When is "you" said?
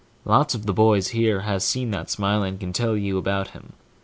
2.97-3.19